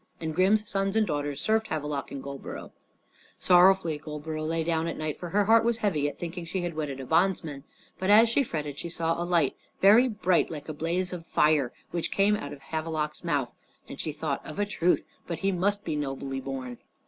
And 0.19 0.33
Grim's 0.33 0.67
sons 0.67 0.95
and 0.95 1.05
daughters 1.05 1.39
served 1.39 1.67
Havelok 1.67 2.09
and 2.09 2.23
Goldborough. 2.23 2.71
Sorrowfully 3.37 3.99
Goldborough 3.99 4.47
lay 4.47 4.63
down 4.63 4.87
at 4.87 4.97
night, 4.97 5.19
for 5.19 5.29
her 5.29 5.45
heart 5.45 5.63
was 5.63 5.77
heavy 5.77 6.07
at 6.09 6.17
thinking 6.17 6.43
she 6.43 6.61
had 6.63 6.73
wedded 6.73 6.99
a 6.99 7.05
bondsman. 7.05 7.65
But 7.99 8.09
as 8.09 8.27
she 8.27 8.41
fretted 8.41 8.79
she 8.79 8.89
saw 8.89 9.21
a 9.21 9.21
light, 9.25 9.55
very 9.79 10.07
bright 10.07 10.49
like 10.49 10.67
a 10.67 10.73
blaze 10.73 11.13
of 11.13 11.27
fire, 11.27 11.71
which 11.91 12.09
came 12.09 12.35
out 12.35 12.51
of 12.51 12.61
Havelok's 12.63 13.23
mouth. 13.23 13.51
And 13.87 13.99
she 13.99 14.11
thought, 14.11 14.43
"Of 14.43 14.57
a 14.57 14.65
truth 14.65 15.05
but 15.27 15.37
he 15.37 15.51
must 15.51 15.83
be 15.83 15.95
nobly 15.95 16.39
born." 16.41 16.79